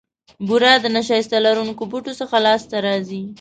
بوره 0.47 0.73
د 0.79 0.85
نیشاسته 0.95 1.37
لرونکو 1.45 1.83
بوټو 1.91 2.13
څخه 2.21 2.35
لاسته 2.45 2.75
راځي. 2.85 3.21